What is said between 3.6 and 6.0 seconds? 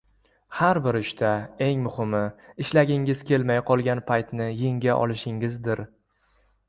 qolgan paytni yenga olishingizdir.